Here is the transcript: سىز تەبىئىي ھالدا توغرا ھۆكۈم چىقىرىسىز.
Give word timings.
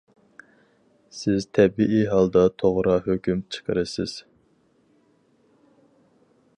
سىز 1.17 1.45
تەبىئىي 1.57 2.07
ھالدا 2.13 2.45
توغرا 2.63 2.97
ھۆكۈم 3.09 3.45
چىقىرىسىز. 3.57 4.15